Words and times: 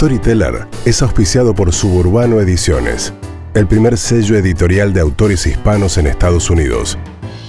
Storyteller 0.00 0.66
es 0.86 1.02
auspiciado 1.02 1.54
por 1.54 1.74
Suburbano 1.74 2.40
Ediciones, 2.40 3.12
el 3.52 3.66
primer 3.66 3.98
sello 3.98 4.34
editorial 4.34 4.94
de 4.94 5.00
autores 5.02 5.46
hispanos 5.46 5.98
en 5.98 6.06
Estados 6.06 6.48
Unidos, 6.48 6.96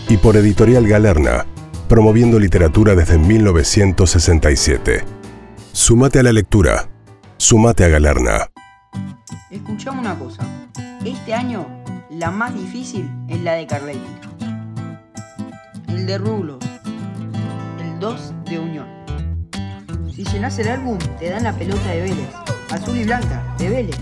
y 0.09 0.17
por 0.17 0.35
Editorial 0.35 0.85
Galerna, 0.85 1.45
promoviendo 1.87 2.37
literatura 2.39 2.93
desde 2.93 3.17
1967. 3.17 5.05
Sumate 5.71 6.19
a 6.19 6.23
la 6.23 6.33
lectura. 6.33 6.89
Sumate 7.37 7.85
a 7.85 7.87
Galerna. 7.87 8.51
Escuchame 9.49 10.01
una 10.01 10.19
cosa. 10.19 10.43
Este 11.05 11.33
año, 11.33 11.65
la 12.09 12.31
más 12.31 12.53
difícil 12.53 13.09
es 13.29 13.39
la 13.43 13.53
de 13.53 13.65
Carletti. 13.65 14.01
El 15.87 16.05
de 16.05 16.17
Rulos. 16.17 16.59
El 17.79 17.97
2 18.01 18.33
de 18.43 18.59
Unión. 18.59 18.87
Si 20.13 20.25
llenas 20.25 20.59
el 20.59 20.67
álbum, 20.67 20.99
te 21.17 21.29
dan 21.29 21.43
la 21.45 21.53
pelota 21.53 21.89
de 21.91 22.01
Vélez. 22.01 22.40
Azul 22.71 22.97
y 22.97 23.03
blanca, 23.03 23.43
de 23.57 23.69
Vélez. 23.69 23.99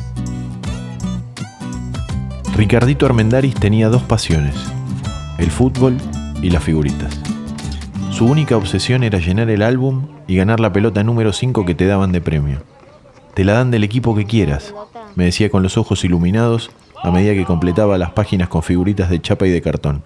Ricardito 2.56 3.08
Armendaris 3.08 3.56
tenía 3.56 3.90
dos 3.90 4.04
pasiones, 4.04 4.54
el 5.40 5.50
fútbol 5.50 5.98
y 6.44 6.52
las 6.52 6.64
figuritas. 6.64 7.20
Su 8.12 8.26
única 8.26 8.58
obsesión 8.58 9.04
era 9.04 9.18
llenar 9.18 9.50
el 9.50 9.64
álbum 9.64 10.08
y 10.28 10.36
ganar 10.36 10.60
la 10.60 10.72
pelota 10.72 11.04
número 11.04 11.34
5 11.34 11.66
que 11.66 11.74
te 11.74 11.88
daban 11.88 12.12
de 12.12 12.22
premio. 12.22 12.62
Te 13.34 13.44
la 13.44 13.54
dan 13.54 13.72
del 13.72 13.84
equipo 13.84 14.16
que 14.16 14.26
quieras, 14.26 14.76
me 15.16 15.26
decía 15.26 15.50
con 15.50 15.64
los 15.64 15.78
ojos 15.78 16.06
iluminados 16.06 16.70
a 17.02 17.10
medida 17.10 17.34
que 17.34 17.46
completaba 17.46 17.98
las 17.98 18.12
páginas 18.12 18.50
con 18.50 18.62
figuritas 18.62 19.10
de 19.10 19.20
chapa 19.20 19.48
y 19.48 19.50
de 19.50 19.64
cartón. 19.64 20.04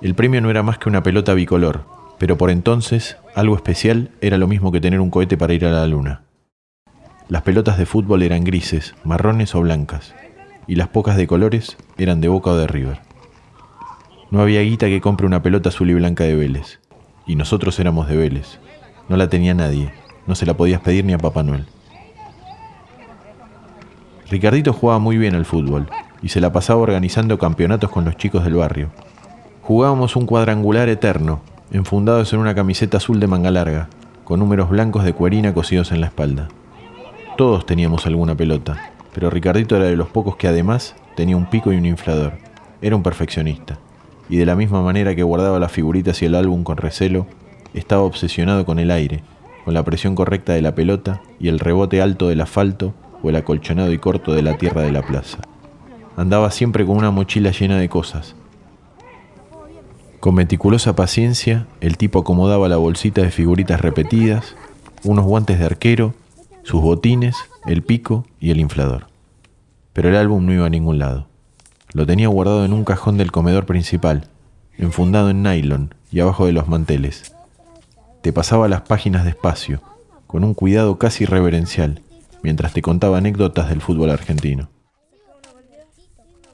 El 0.00 0.14
premio 0.14 0.40
no 0.40 0.48
era 0.48 0.62
más 0.62 0.78
que 0.78 0.88
una 0.88 1.02
pelota 1.02 1.34
bicolor, 1.34 1.84
pero 2.18 2.38
por 2.38 2.48
entonces 2.48 3.18
algo 3.34 3.54
especial 3.54 4.12
era 4.22 4.38
lo 4.38 4.48
mismo 4.48 4.72
que 4.72 4.80
tener 4.80 5.00
un 5.00 5.10
cohete 5.10 5.36
para 5.36 5.52
ir 5.52 5.66
a 5.66 5.70
la 5.70 5.86
luna. 5.86 6.22
Las 7.32 7.40
pelotas 7.40 7.78
de 7.78 7.86
fútbol 7.86 8.22
eran 8.22 8.44
grises, 8.44 8.94
marrones 9.04 9.54
o 9.54 9.62
blancas, 9.62 10.14
y 10.66 10.74
las 10.74 10.88
pocas 10.88 11.16
de 11.16 11.26
colores 11.26 11.78
eran 11.96 12.20
de 12.20 12.28
Boca 12.28 12.50
o 12.50 12.56
de 12.58 12.66
River. 12.66 13.00
No 14.30 14.42
había 14.42 14.60
guita 14.60 14.84
que 14.88 15.00
compre 15.00 15.26
una 15.26 15.42
pelota 15.42 15.70
azul 15.70 15.88
y 15.88 15.94
blanca 15.94 16.24
de 16.24 16.36
Vélez, 16.36 16.78
y 17.26 17.36
nosotros 17.36 17.80
éramos 17.80 18.06
de 18.06 18.18
Vélez. 18.18 18.58
No 19.08 19.16
la 19.16 19.30
tenía 19.30 19.54
nadie, 19.54 19.94
no 20.26 20.34
se 20.34 20.44
la 20.44 20.58
podías 20.58 20.82
pedir 20.82 21.06
ni 21.06 21.14
a 21.14 21.18
Papá 21.18 21.42
Noel. 21.42 21.64
Ricardito 24.28 24.74
jugaba 24.74 24.98
muy 24.98 25.16
bien 25.16 25.34
al 25.34 25.46
fútbol 25.46 25.88
y 26.20 26.28
se 26.28 26.42
la 26.42 26.52
pasaba 26.52 26.80
organizando 26.80 27.38
campeonatos 27.38 27.88
con 27.88 28.04
los 28.04 28.18
chicos 28.18 28.44
del 28.44 28.56
barrio. 28.56 28.90
Jugábamos 29.62 30.16
un 30.16 30.26
cuadrangular 30.26 30.90
eterno, 30.90 31.40
enfundados 31.70 32.30
en 32.34 32.40
una 32.40 32.54
camiseta 32.54 32.98
azul 32.98 33.20
de 33.20 33.26
manga 33.26 33.50
larga, 33.50 33.88
con 34.24 34.38
números 34.38 34.68
blancos 34.68 35.04
de 35.04 35.14
cuerina 35.14 35.54
cosidos 35.54 35.92
en 35.92 36.02
la 36.02 36.08
espalda. 36.08 36.48
Todos 37.36 37.64
teníamos 37.64 38.06
alguna 38.06 38.34
pelota, 38.34 38.92
pero 39.14 39.30
Ricardito 39.30 39.76
era 39.76 39.86
de 39.86 39.96
los 39.96 40.08
pocos 40.08 40.36
que 40.36 40.48
además 40.48 40.94
tenía 41.16 41.36
un 41.36 41.46
pico 41.48 41.72
y 41.72 41.76
un 41.76 41.86
inflador. 41.86 42.34
Era 42.82 42.94
un 42.94 43.02
perfeccionista, 43.02 43.78
y 44.28 44.36
de 44.36 44.44
la 44.44 44.54
misma 44.54 44.82
manera 44.82 45.14
que 45.14 45.22
guardaba 45.22 45.58
las 45.58 45.72
figuritas 45.72 46.20
y 46.20 46.26
el 46.26 46.34
álbum 46.34 46.62
con 46.62 46.76
recelo, 46.76 47.26
estaba 47.72 48.02
obsesionado 48.02 48.66
con 48.66 48.78
el 48.78 48.90
aire, 48.90 49.22
con 49.64 49.72
la 49.72 49.82
presión 49.82 50.14
correcta 50.14 50.52
de 50.52 50.60
la 50.60 50.74
pelota 50.74 51.22
y 51.40 51.48
el 51.48 51.58
rebote 51.58 52.02
alto 52.02 52.28
del 52.28 52.42
asfalto 52.42 52.92
o 53.22 53.30
el 53.30 53.36
acolchonado 53.36 53.92
y 53.92 53.98
corto 53.98 54.34
de 54.34 54.42
la 54.42 54.58
tierra 54.58 54.82
de 54.82 54.92
la 54.92 55.02
plaza. 55.02 55.38
Andaba 56.18 56.50
siempre 56.50 56.84
con 56.84 56.98
una 56.98 57.10
mochila 57.10 57.50
llena 57.50 57.78
de 57.78 57.88
cosas. 57.88 58.34
Con 60.20 60.34
meticulosa 60.34 60.94
paciencia, 60.94 61.66
el 61.80 61.96
tipo 61.96 62.18
acomodaba 62.18 62.68
la 62.68 62.76
bolsita 62.76 63.22
de 63.22 63.30
figuritas 63.30 63.80
repetidas, 63.80 64.54
unos 65.02 65.24
guantes 65.24 65.58
de 65.58 65.64
arquero, 65.64 66.14
sus 66.62 66.80
botines, 66.80 67.36
el 67.66 67.82
pico 67.82 68.26
y 68.40 68.50
el 68.50 68.60
inflador. 68.60 69.06
Pero 69.92 70.08
el 70.08 70.16
álbum 70.16 70.46
no 70.46 70.52
iba 70.52 70.66
a 70.66 70.70
ningún 70.70 70.98
lado. 70.98 71.26
Lo 71.92 72.06
tenía 72.06 72.28
guardado 72.28 72.64
en 72.64 72.72
un 72.72 72.84
cajón 72.84 73.18
del 73.18 73.32
comedor 73.32 73.66
principal, 73.66 74.28
enfundado 74.78 75.30
en 75.30 75.42
nylon 75.42 75.94
y 76.10 76.20
abajo 76.20 76.46
de 76.46 76.52
los 76.52 76.68
manteles. 76.68 77.34
Te 78.22 78.32
pasaba 78.32 78.68
las 78.68 78.82
páginas 78.82 79.24
despacio, 79.24 79.82
con 80.26 80.44
un 80.44 80.54
cuidado 80.54 80.98
casi 80.98 81.26
reverencial, 81.26 82.02
mientras 82.42 82.72
te 82.72 82.82
contaba 82.82 83.18
anécdotas 83.18 83.68
del 83.68 83.80
fútbol 83.80 84.10
argentino. 84.10 84.70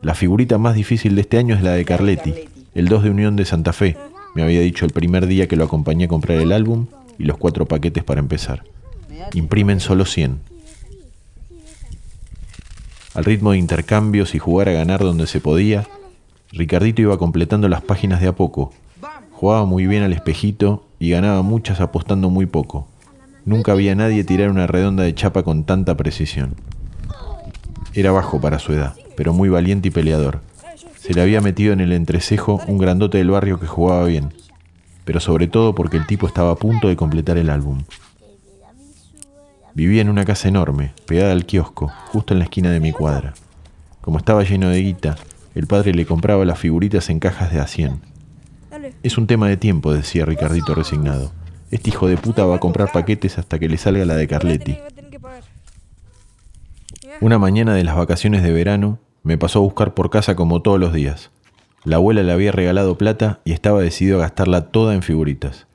La 0.00 0.14
figurita 0.14 0.58
más 0.58 0.74
difícil 0.74 1.14
de 1.14 1.22
este 1.22 1.38
año 1.38 1.54
es 1.54 1.62
la 1.62 1.72
de 1.72 1.84
Carletti, 1.84 2.34
el 2.74 2.88
2 2.88 3.04
de 3.04 3.10
Unión 3.10 3.36
de 3.36 3.44
Santa 3.44 3.72
Fe, 3.72 3.96
me 4.34 4.42
había 4.42 4.60
dicho 4.60 4.84
el 4.84 4.92
primer 4.92 5.26
día 5.26 5.48
que 5.48 5.56
lo 5.56 5.64
acompañé 5.64 6.04
a 6.04 6.08
comprar 6.08 6.38
el 6.38 6.52
álbum 6.52 6.86
y 7.18 7.24
los 7.24 7.38
cuatro 7.38 7.66
paquetes 7.66 8.04
para 8.04 8.20
empezar. 8.20 8.62
Imprimen 9.34 9.80
solo 9.80 10.04
100. 10.04 10.40
Al 13.14 13.24
ritmo 13.24 13.52
de 13.52 13.58
intercambios 13.58 14.34
y 14.34 14.38
jugar 14.38 14.68
a 14.68 14.72
ganar 14.72 15.00
donde 15.00 15.26
se 15.26 15.40
podía, 15.40 15.86
Ricardito 16.52 17.02
iba 17.02 17.18
completando 17.18 17.68
las 17.68 17.82
páginas 17.82 18.20
de 18.20 18.28
a 18.28 18.34
poco. 18.34 18.72
Jugaba 19.32 19.66
muy 19.66 19.86
bien 19.86 20.02
al 20.02 20.12
espejito 20.12 20.86
y 20.98 21.10
ganaba 21.10 21.42
muchas 21.42 21.80
apostando 21.80 22.30
muy 22.30 22.46
poco. 22.46 22.88
Nunca 23.44 23.72
había 23.72 23.94
nadie 23.94 24.24
tirar 24.24 24.50
una 24.50 24.66
redonda 24.66 25.02
de 25.02 25.14
chapa 25.14 25.42
con 25.42 25.64
tanta 25.64 25.96
precisión. 25.96 26.56
Era 27.94 28.12
bajo 28.12 28.40
para 28.40 28.58
su 28.58 28.72
edad, 28.72 28.94
pero 29.16 29.32
muy 29.32 29.48
valiente 29.48 29.88
y 29.88 29.90
peleador. 29.90 30.40
Se 30.98 31.14
le 31.14 31.22
había 31.22 31.40
metido 31.40 31.72
en 31.72 31.80
el 31.80 31.92
entrecejo 31.92 32.60
un 32.66 32.78
grandote 32.78 33.18
del 33.18 33.30
barrio 33.30 33.60
que 33.60 33.66
jugaba 33.66 34.04
bien, 34.04 34.32
pero 35.04 35.20
sobre 35.20 35.46
todo 35.46 35.74
porque 35.74 35.96
el 35.96 36.06
tipo 36.06 36.26
estaba 36.26 36.52
a 36.52 36.56
punto 36.56 36.88
de 36.88 36.96
completar 36.96 37.38
el 37.38 37.50
álbum. 37.50 37.82
Vivía 39.78 40.02
en 40.02 40.08
una 40.08 40.24
casa 40.24 40.48
enorme, 40.48 40.90
pegada 41.06 41.30
al 41.30 41.46
kiosco, 41.46 41.92
justo 42.08 42.34
en 42.34 42.40
la 42.40 42.46
esquina 42.46 42.72
de 42.72 42.80
mi 42.80 42.90
cuadra. 42.90 43.34
Como 44.00 44.18
estaba 44.18 44.42
lleno 44.42 44.70
de 44.70 44.82
guita, 44.82 45.14
el 45.54 45.68
padre 45.68 45.94
le 45.94 46.04
compraba 46.04 46.44
las 46.44 46.58
figuritas 46.58 47.08
en 47.10 47.20
cajas 47.20 47.52
de 47.52 47.60
a 47.60 47.68
100. 47.68 48.00
Es 49.04 49.18
un 49.18 49.28
tema 49.28 49.46
de 49.48 49.56
tiempo, 49.56 49.92
decía 49.92 50.24
Ricardito 50.24 50.74
resignado. 50.74 51.30
Este 51.70 51.90
hijo 51.90 52.08
de 52.08 52.16
puta 52.16 52.44
va 52.44 52.56
a 52.56 52.58
comprar 52.58 52.90
paquetes 52.90 53.38
hasta 53.38 53.60
que 53.60 53.68
le 53.68 53.78
salga 53.78 54.04
la 54.04 54.16
de 54.16 54.26
Carletti. 54.26 54.78
Una 57.20 57.38
mañana 57.38 57.72
de 57.72 57.84
las 57.84 57.94
vacaciones 57.94 58.42
de 58.42 58.50
verano, 58.50 58.98
me 59.22 59.38
pasó 59.38 59.60
a 59.60 59.62
buscar 59.62 59.94
por 59.94 60.10
casa 60.10 60.34
como 60.34 60.60
todos 60.60 60.80
los 60.80 60.92
días. 60.92 61.30
La 61.84 61.98
abuela 61.98 62.24
le 62.24 62.32
había 62.32 62.50
regalado 62.50 62.98
plata 62.98 63.38
y 63.44 63.52
estaba 63.52 63.80
decidido 63.80 64.18
a 64.18 64.22
gastarla 64.22 64.72
toda 64.72 64.96
en 64.96 65.02
figuritas. 65.02 65.68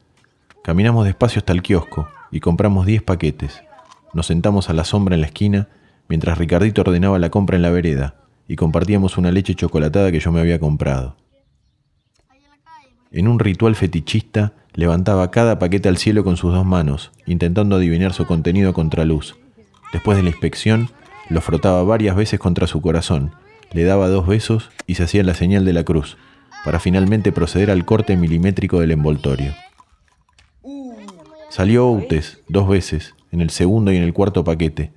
Caminamos 0.61 1.05
despacio 1.05 1.39
hasta 1.39 1.53
el 1.53 1.61
kiosco 1.61 2.09
y 2.31 2.41
compramos 2.41 2.85
10 2.85 3.01
paquetes. 3.03 3.63
Nos 4.13 4.27
sentamos 4.27 4.69
a 4.69 4.73
la 4.73 4.83
sombra 4.83 5.15
en 5.15 5.21
la 5.21 5.27
esquina 5.27 5.69
mientras 6.07 6.37
Ricardito 6.37 6.81
ordenaba 6.81 7.19
la 7.19 7.29
compra 7.29 7.55
en 7.55 7.63
la 7.63 7.71
vereda 7.71 8.15
y 8.47 8.55
compartíamos 8.55 9.17
una 9.17 9.31
leche 9.31 9.55
chocolatada 9.55 10.11
que 10.11 10.19
yo 10.19 10.31
me 10.31 10.39
había 10.39 10.59
comprado. 10.59 11.17
En 13.11 13.27
un 13.27 13.39
ritual 13.39 13.75
fetichista, 13.75 14.53
levantaba 14.73 15.29
cada 15.31 15.59
paquete 15.59 15.87
al 15.87 15.97
cielo 15.97 16.23
con 16.23 16.35
sus 16.35 16.51
dos 16.51 16.65
manos, 16.65 17.11
intentando 17.25 17.75
adivinar 17.75 18.13
su 18.13 18.25
contenido 18.25 18.71
a 18.71 18.73
contraluz. 18.73 19.35
Después 19.91 20.17
de 20.17 20.23
la 20.23 20.29
inspección, 20.29 20.89
lo 21.29 21.41
frotaba 21.41 21.83
varias 21.83 22.15
veces 22.15 22.39
contra 22.39 22.67
su 22.67 22.81
corazón, 22.81 23.31
le 23.71 23.83
daba 23.83 24.09
dos 24.09 24.27
besos 24.27 24.71
y 24.87 24.95
se 24.95 25.03
hacía 25.03 25.23
la 25.23 25.35
señal 25.35 25.63
de 25.63 25.73
la 25.73 25.83
cruz, 25.83 26.17
para 26.65 26.79
finalmente 26.79 27.31
proceder 27.31 27.69
al 27.69 27.85
corte 27.85 28.17
milimétrico 28.17 28.79
del 28.79 28.91
envoltorio. 28.91 29.53
Salió 31.49 31.85
Outes 31.85 32.41
dos 32.47 32.67
veces, 32.67 33.13
en 33.33 33.41
el 33.41 33.49
segundo 33.49 33.91
y 33.91 33.97
en 33.97 34.03
el 34.03 34.13
cuarto 34.13 34.43
paquete, 34.43 34.91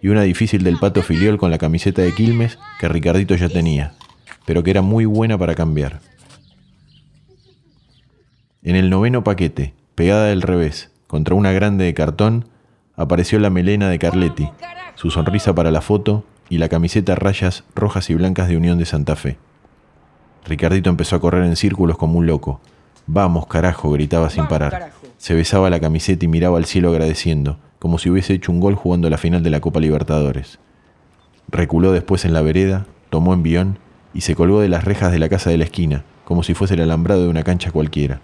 y 0.00 0.08
una 0.08 0.22
difícil 0.22 0.62
del 0.62 0.78
pato 0.78 1.02
filiol 1.02 1.38
con 1.38 1.50
la 1.50 1.58
camiseta 1.58 2.02
de 2.02 2.14
Quilmes 2.14 2.56
que 2.78 2.88
Ricardito 2.88 3.34
ya 3.34 3.48
tenía, 3.48 3.94
pero 4.46 4.62
que 4.62 4.70
era 4.70 4.80
muy 4.80 5.06
buena 5.06 5.36
para 5.36 5.56
cambiar. 5.56 6.00
En 8.62 8.76
el 8.76 8.90
noveno 8.90 9.24
paquete, 9.24 9.74
pegada 9.96 10.26
del 10.26 10.40
revés, 10.40 10.92
contra 11.08 11.34
una 11.34 11.50
grande 11.50 11.84
de 11.84 11.92
cartón, 11.92 12.46
apareció 12.94 13.40
la 13.40 13.50
melena 13.50 13.88
de 13.90 13.98
Carletti, 13.98 14.48
su 14.94 15.10
sonrisa 15.10 15.52
para 15.56 15.72
la 15.72 15.80
foto 15.80 16.24
y 16.48 16.58
la 16.58 16.68
camiseta 16.68 17.14
a 17.14 17.16
rayas 17.16 17.64
rojas 17.74 18.08
y 18.08 18.14
blancas 18.14 18.48
de 18.48 18.56
Unión 18.56 18.78
de 18.78 18.86
Santa 18.86 19.16
Fe. 19.16 19.36
Ricardito 20.46 20.90
empezó 20.90 21.16
a 21.16 21.20
correr 21.20 21.42
en 21.42 21.56
círculos 21.56 21.98
como 21.98 22.18
un 22.18 22.26
loco. 22.26 22.60
Vamos, 23.08 23.48
carajo, 23.48 23.90
gritaba 23.90 24.30
sin 24.30 24.46
parar. 24.46 24.92
Se 25.18 25.34
besaba 25.34 25.70
la 25.70 25.80
camiseta 25.80 26.24
y 26.24 26.28
miraba 26.28 26.56
al 26.56 26.66
cielo 26.66 26.90
agradeciendo, 26.90 27.58
como 27.80 27.98
si 27.98 28.10
hubiese 28.10 28.34
hecho 28.34 28.52
un 28.52 28.60
gol 28.60 28.76
jugando 28.76 29.10
la 29.10 29.18
final 29.18 29.42
de 29.42 29.50
la 29.50 29.60
Copa 29.60 29.80
Libertadores. 29.80 30.60
Reculó 31.48 31.90
después 31.90 32.24
en 32.24 32.34
la 32.34 32.42
vereda, 32.42 32.86
tomó 33.08 33.34
envión 33.34 33.78
y 34.14 34.20
se 34.20 34.36
colgó 34.36 34.60
de 34.60 34.68
las 34.68 34.84
rejas 34.84 35.10
de 35.10 35.18
la 35.18 35.28
casa 35.28 35.50
de 35.50 35.56
la 35.56 35.64
esquina, 35.64 36.04
como 36.24 36.44
si 36.44 36.54
fuese 36.54 36.74
el 36.74 36.82
alambrado 36.82 37.22
de 37.22 37.28
una 37.28 37.42
cancha 37.42 37.72
cualquiera. 37.72 38.20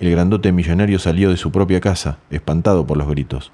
El 0.00 0.10
grandote 0.10 0.50
millonario 0.50 0.98
salió 0.98 1.30
de 1.30 1.36
su 1.36 1.52
propia 1.52 1.80
casa, 1.80 2.18
espantado 2.30 2.86
por 2.86 2.96
los 2.96 3.08
gritos. 3.08 3.52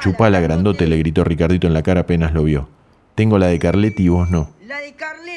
Chupala, 0.00 0.40
grandote, 0.40 0.86
le 0.88 0.98
gritó 0.98 1.22
Ricardito 1.22 1.66
en 1.66 1.74
la 1.74 1.82
cara 1.82 2.02
apenas 2.02 2.34
lo 2.34 2.42
vio. 2.42 2.68
Tengo 3.14 3.38
la 3.38 3.46
de 3.46 3.58
Carletti 3.60 4.02
y 4.02 4.08
vos 4.08 4.28
no. 4.28 4.50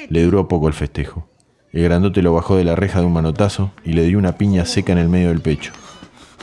Le 0.10 0.24
duró 0.24 0.48
poco 0.48 0.68
el 0.68 0.74
festejo. 0.74 1.28
El 1.72 1.84
grandote 1.84 2.24
lo 2.24 2.34
bajó 2.34 2.56
de 2.56 2.64
la 2.64 2.76
reja 2.76 3.02
de 3.02 3.06
un 3.06 3.14
manotazo 3.14 3.72
y 3.86 3.94
le 3.94 4.04
dio 4.04 4.18
una 4.18 4.38
piña 4.38 4.66
seca 4.66 4.94
en 4.94 4.98
el 4.98 5.10
medio 5.10 5.30
del 5.30 5.42
pecho. 5.42 5.74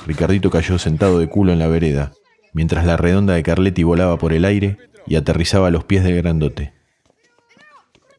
Ricardito 0.07 0.51
cayó 0.51 0.79
sentado 0.79 1.19
de 1.19 1.29
culo 1.29 1.53
en 1.53 1.59
la 1.59 1.67
vereda, 1.67 2.13
mientras 2.53 2.85
la 2.85 2.97
redonda 2.97 3.35
de 3.35 3.43
Carletti 3.43 3.83
volaba 3.83 4.19
por 4.19 4.33
el 4.33 4.45
aire 4.45 4.79
y 5.07 5.17
aterrizaba 5.17 5.69
a 5.69 5.71
los 5.71 5.85
pies 5.85 6.05
del 6.05 6.17
grandote. 6.17 6.75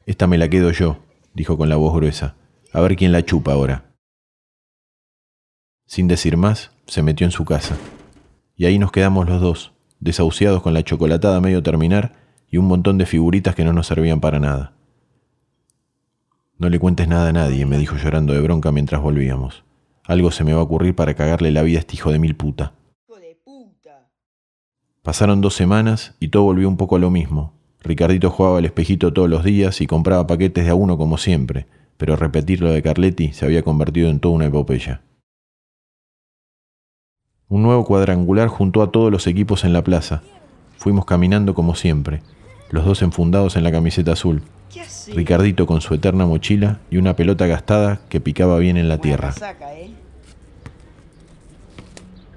Esta 0.06 0.28
me 0.28 0.38
la 0.38 0.50
quedo 0.50 0.72
yo, 0.72 1.00
dijo 1.34 1.58
con 1.58 1.70
la 1.70 1.76
voz 1.76 1.94
gruesa. 1.96 2.36
A 2.74 2.82
ver 2.82 2.96
quién 2.96 3.12
la 3.12 3.24
chupa 3.24 3.54
ahora. 3.54 3.96
Sin 5.86 6.08
decir 6.08 6.38
más, 6.38 6.72
se 6.88 7.04
metió 7.04 7.26
en 7.26 7.32
su 7.32 7.46
casa. 7.46 7.78
Y 8.56 8.66
ahí 8.66 8.80
nos 8.80 8.92
quedamos 8.92 9.28
los 9.28 9.42
dos, 9.42 9.74
desahuciados 10.00 10.62
con 10.62 10.74
la 10.74 10.84
chocolatada 10.84 11.38
a 11.38 11.42
medio 11.42 11.62
terminar 11.62 12.14
y 12.50 12.58
un 12.58 12.66
montón 12.66 12.98
de 12.98 13.06
figuritas 13.06 13.56
que 13.56 13.64
no 13.64 13.74
nos 13.74 13.88
servían 13.88 14.20
para 14.20 14.40
nada. 14.40 14.74
No 16.58 16.70
le 16.70 16.80
cuentes 16.80 17.08
nada 17.08 17.30
a 17.30 17.34
nadie, 17.34 17.66
me 17.66 17.78
dijo 17.78 17.98
llorando 17.98 18.34
de 18.34 18.42
bronca 18.42 18.72
mientras 18.72 19.02
volvíamos. 19.02 19.65
Algo 20.08 20.32
se 20.32 20.44
me 20.44 20.54
va 20.54 20.60
a 20.60 20.64
ocurrir 20.64 20.96
para 20.96 21.16
cagarle 21.16 21.52
la 21.52 21.64
vida 21.64 21.78
a 21.78 21.82
este 21.82 21.96
hijo 21.96 22.12
de 22.12 22.20
mil 22.20 22.36
puta. 22.36 22.74
Pasaron 25.02 25.42
dos 25.42 25.54
semanas 25.54 26.16
y 26.20 26.30
todo 26.30 26.44
volvió 26.44 26.68
un 26.68 26.78
poco 26.78 26.96
a 26.96 27.00
lo 27.00 27.12
mismo. 27.12 27.54
Ricardito 27.82 28.32
jugaba 28.32 28.58
al 28.58 28.66
espejito 28.66 29.14
todos 29.14 29.30
los 29.30 29.44
días 29.44 29.80
y 29.82 29.88
compraba 29.88 30.26
paquetes 30.26 30.66
de 30.66 30.72
a 30.72 30.76
uno 30.76 30.98
como 30.98 31.20
siempre, 31.20 31.68
pero 31.98 32.16
repetir 32.16 32.62
lo 32.62 32.72
de 32.72 32.82
Carletti 32.82 33.32
se 33.32 33.46
había 33.46 33.62
convertido 33.62 34.10
en 34.10 34.20
toda 34.20 34.34
una 34.34 34.46
epopeya. 34.46 35.02
Un 37.48 37.62
nuevo 37.62 37.86
cuadrangular 37.86 38.48
juntó 38.48 38.82
a 38.82 38.92
todos 38.92 39.12
los 39.12 39.28
equipos 39.28 39.64
en 39.64 39.74
la 39.74 39.84
plaza. 39.84 40.24
Fuimos 40.78 41.06
caminando 41.06 41.54
como 41.54 41.76
siempre, 41.76 42.24
los 42.72 42.86
dos 42.86 43.04
enfundados 43.04 43.56
en 43.56 43.64
la 43.64 43.72
camiseta 43.72 44.14
azul. 44.14 44.42
Ricardito 45.14 45.66
con 45.66 45.82
su 45.82 45.94
eterna 45.94 46.26
mochila 46.26 46.80
y 46.90 46.98
una 46.98 47.16
pelota 47.16 47.48
gastada 47.48 48.00
que 48.10 48.20
picaba 48.20 48.58
bien 48.58 48.78
en 48.78 48.90
la 48.90 49.00
tierra. 49.00 49.34
¿eh? 49.74 49.92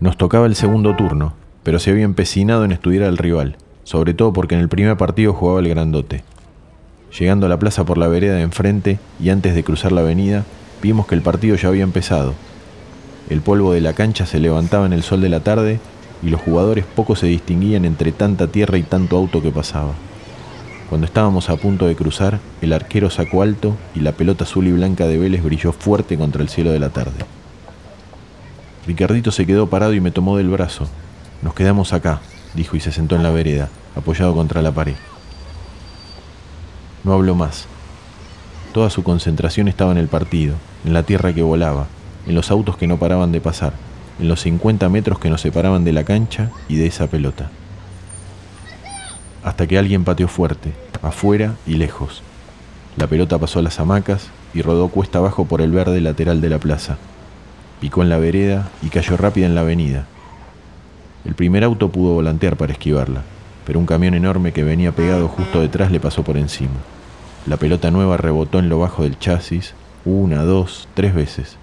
Nos 0.00 0.16
tocaba 0.16 0.46
el 0.46 0.54
segundo 0.54 0.94
turno, 0.96 1.34
pero 1.62 1.78
se 1.78 1.90
había 1.90 2.04
empecinado 2.04 2.64
en 2.64 2.72
estudiar 2.72 3.04
al 3.04 3.18
rival, 3.18 3.56
sobre 3.84 4.14
todo 4.14 4.32
porque 4.32 4.54
en 4.54 4.60
el 4.60 4.68
primer 4.68 4.96
partido 4.96 5.32
jugaba 5.32 5.60
el 5.60 5.68
grandote. 5.68 6.22
Llegando 7.18 7.46
a 7.46 7.48
la 7.48 7.58
plaza 7.58 7.84
por 7.84 7.98
la 7.98 8.08
vereda 8.08 8.36
de 8.36 8.42
enfrente 8.42 8.98
y 9.18 9.30
antes 9.30 9.54
de 9.54 9.64
cruzar 9.64 9.92
la 9.92 10.02
avenida, 10.02 10.44
vimos 10.82 11.06
que 11.06 11.14
el 11.14 11.22
partido 11.22 11.56
ya 11.56 11.68
había 11.68 11.82
empezado. 11.82 12.34
El 13.28 13.40
polvo 13.40 13.72
de 13.72 13.80
la 13.80 13.94
cancha 13.94 14.26
se 14.26 14.40
levantaba 14.40 14.86
en 14.86 14.92
el 14.92 15.02
sol 15.02 15.20
de 15.20 15.28
la 15.28 15.40
tarde 15.40 15.80
y 16.22 16.30
los 16.30 16.40
jugadores 16.40 16.84
poco 16.84 17.16
se 17.16 17.26
distinguían 17.26 17.84
entre 17.84 18.12
tanta 18.12 18.46
tierra 18.46 18.78
y 18.78 18.82
tanto 18.82 19.16
auto 19.16 19.42
que 19.42 19.50
pasaba. 19.50 19.92
Cuando 20.88 21.06
estábamos 21.06 21.50
a 21.50 21.56
punto 21.56 21.86
de 21.86 21.96
cruzar, 21.96 22.40
el 22.62 22.72
arquero 22.72 23.10
sacó 23.10 23.42
alto 23.42 23.76
y 23.94 24.00
la 24.00 24.12
pelota 24.12 24.44
azul 24.44 24.66
y 24.66 24.72
blanca 24.72 25.06
de 25.06 25.18
Vélez 25.18 25.42
brilló 25.42 25.72
fuerte 25.72 26.16
contra 26.16 26.42
el 26.42 26.48
cielo 26.48 26.70
de 26.70 26.78
la 26.78 26.88
tarde. 26.88 27.26
Ricardito 28.86 29.30
se 29.30 29.46
quedó 29.46 29.68
parado 29.68 29.92
y 29.92 30.00
me 30.00 30.10
tomó 30.10 30.38
del 30.38 30.48
brazo, 30.48 30.88
nos 31.42 31.52
quedamos 31.52 31.92
acá, 31.92 32.20
dijo 32.54 32.76
y 32.76 32.80
se 32.80 32.90
sentó 32.90 33.16
en 33.16 33.22
la 33.22 33.30
vereda, 33.30 33.68
apoyado 33.94 34.34
contra 34.34 34.62
la 34.62 34.72
pared. 34.72 34.96
No 37.04 37.12
habló 37.12 37.34
más. 37.34 37.66
Toda 38.72 38.88
su 38.88 39.02
concentración 39.02 39.68
estaba 39.68 39.92
en 39.92 39.98
el 39.98 40.08
partido, 40.08 40.54
en 40.86 40.94
la 40.94 41.02
tierra 41.02 41.34
que 41.34 41.42
volaba, 41.42 41.86
en 42.26 42.34
los 42.34 42.50
autos 42.50 42.78
que 42.78 42.86
no 42.86 42.96
paraban 42.96 43.30
de 43.30 43.40
pasar, 43.42 43.74
en 44.18 44.28
los 44.28 44.40
50 44.40 44.88
metros 44.88 45.18
que 45.18 45.30
nos 45.30 45.42
separaban 45.42 45.84
de 45.84 45.92
la 45.92 46.04
cancha 46.04 46.50
y 46.66 46.76
de 46.76 46.86
esa 46.86 47.06
pelota. 47.06 47.50
Hasta 49.48 49.66
que 49.66 49.78
alguien 49.78 50.04
pateó 50.04 50.28
fuerte, 50.28 50.74
afuera 51.00 51.54
y 51.66 51.76
lejos. 51.76 52.22
La 52.98 53.06
pelota 53.06 53.38
pasó 53.38 53.60
a 53.60 53.62
las 53.62 53.80
hamacas 53.80 54.28
y 54.52 54.60
rodó 54.60 54.88
cuesta 54.88 55.20
abajo 55.20 55.46
por 55.46 55.62
el 55.62 55.72
verde 55.72 56.02
lateral 56.02 56.42
de 56.42 56.50
la 56.50 56.58
plaza. 56.58 56.98
Picó 57.80 58.02
en 58.02 58.10
la 58.10 58.18
vereda 58.18 58.68
y 58.82 58.88
cayó 58.88 59.16
rápida 59.16 59.46
en 59.46 59.54
la 59.54 59.62
avenida, 59.62 60.06
el 61.24 61.34
primer 61.34 61.64
auto 61.64 61.88
pudo 61.88 62.14
volantear 62.14 62.56
para 62.56 62.72
esquivarla, 62.72 63.22
pero 63.66 63.78
un 63.78 63.86
camión 63.86 64.14
enorme 64.14 64.52
que 64.52 64.62
venía 64.64 64.92
pegado 64.92 65.28
justo 65.28 65.60
detrás 65.60 65.90
le 65.90 66.00
pasó 66.00 66.22
por 66.22 66.36
encima. 66.36 66.80
La 67.46 67.56
pelota 67.56 67.90
nueva 67.90 68.16
rebotó 68.16 68.58
en 68.58 68.68
lo 68.68 68.78
bajo 68.78 69.02
del 69.02 69.18
chasis 69.18 69.74
una, 70.04 70.44
dos, 70.44 70.88
tres 70.94 71.14
veces. 71.14 71.56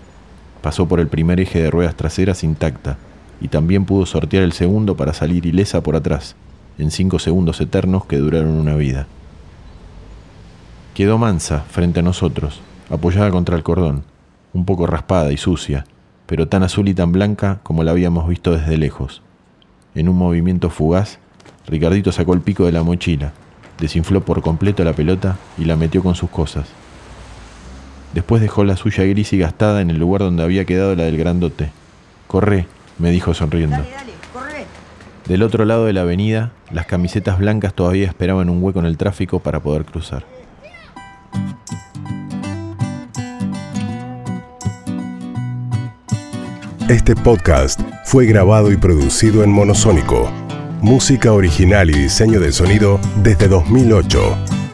Pasó 0.62 0.88
por 0.88 1.00
el 1.00 1.08
primer 1.08 1.40
eje 1.40 1.62
de 1.62 1.72
ruedas 1.72 1.96
traseras 1.96 2.44
intacta 2.44 2.98
y 3.40 3.48
también 3.48 3.86
pudo 3.86 4.06
sortear 4.06 4.44
el 4.44 4.54
segundo 4.54 4.98
para 4.98 5.14
salir 5.14 5.46
ilesa 5.46 5.82
por 5.82 5.96
atrás, 5.96 6.36
en 6.78 6.92
cinco 6.92 7.20
segundos 7.20 7.62
eternos 7.62 8.06
que 8.06 8.18
duraron 8.18 8.52
una 8.52 8.76
vida. 8.76 9.08
Quedó 10.94 11.18
mansa 11.18 11.62
frente 11.70 12.00
a 12.00 12.04
nosotros, 12.04 12.62
apoyada 12.90 13.32
contra 13.32 13.56
el 13.56 13.64
cordón, 13.64 14.04
un 14.54 14.66
poco 14.66 14.88
raspada 14.88 15.32
y 15.32 15.38
sucia, 15.38 15.86
pero 16.26 16.48
tan 16.48 16.64
azul 16.64 16.88
y 16.88 16.94
tan 16.94 17.12
blanca 17.12 17.60
como 17.64 17.84
la 17.84 17.92
habíamos 17.92 18.28
visto 18.28 18.52
desde 18.52 18.78
lejos. 18.78 19.22
En 19.94 20.10
un 20.10 20.18
movimiento 20.18 20.70
fugaz, 20.70 21.20
Ricardito 21.68 22.12
sacó 22.12 22.34
el 22.34 22.42
pico 22.42 22.66
de 22.66 22.72
la 22.72 22.84
mochila, 22.84 23.34
desinfló 23.80 24.22
por 24.24 24.42
completo 24.42 24.84
la 24.84 24.94
pelota 24.94 25.38
y 25.58 25.66
la 25.66 25.76
metió 25.76 26.04
con 26.04 26.16
sus 26.16 26.30
cosas. 26.30 26.68
Después 28.14 28.42
dejó 28.42 28.64
la 28.64 28.78
suya 28.78 29.04
gris 29.04 29.34
y 29.34 29.38
gastada 29.38 29.82
en 29.82 29.90
el 29.90 29.98
lugar 29.98 30.22
donde 30.22 30.44
había 30.44 30.66
quedado 30.66 30.96
la 30.96 31.04
del 31.04 31.18
grandote. 31.18 31.72
Corre, 32.28 32.68
me 32.98 33.12
dijo 33.12 33.34
sonriendo. 33.34 33.84
Del 35.28 35.42
otro 35.42 35.66
lado 35.66 35.86
de 35.86 35.94
la 35.94 36.02
avenida, 36.02 36.52
las 36.72 36.86
camisetas 36.86 37.40
blancas 37.40 37.74
todavía 37.74 38.06
esperaban 38.06 38.48
un 38.48 38.62
hueco 38.62 38.80
en 38.80 38.86
el 38.86 38.96
tráfico 38.96 39.40
para 39.40 39.60
poder 39.60 39.84
cruzar. 39.84 40.24
Este 46.88 47.16
podcast 47.16 47.82
fue 48.04 48.28
grabado 48.28 48.72
y 48.72 48.78
producido 48.78 49.44
en 49.44 49.50
Monosónico. 49.50 50.30
Música 50.82 51.34
original 51.34 51.90
y 51.90 51.94
diseño 51.94 52.40
de 52.40 52.52
sonido 52.52 53.00
desde 53.24 53.48
2008. 53.48 54.65